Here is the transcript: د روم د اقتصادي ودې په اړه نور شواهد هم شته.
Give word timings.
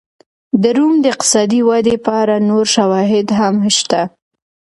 د 0.61 0.63
روم 0.77 0.93
د 1.01 1.05
اقتصادي 1.13 1.61
ودې 1.69 1.95
په 2.05 2.11
اړه 2.21 2.35
نور 2.49 2.65
شواهد 2.75 3.27
هم 3.39 3.55
شته. 3.77 4.01